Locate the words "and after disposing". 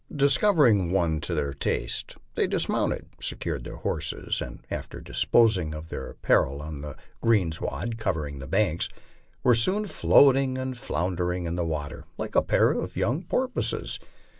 4.41-5.75